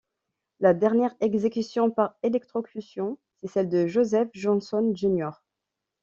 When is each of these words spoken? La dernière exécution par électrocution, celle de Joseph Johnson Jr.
La 0.59 0.73
dernière 0.73 1.13
exécution 1.19 1.91
par 1.91 2.15
électrocution, 2.23 3.19
celle 3.43 3.69
de 3.69 3.85
Joseph 3.85 4.29
Johnson 4.33 4.91
Jr. 4.95 5.29